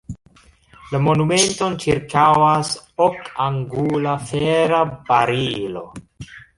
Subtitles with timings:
[0.93, 2.73] La monumenton ĉirkaŭas
[3.09, 5.91] okangula, fera barilo.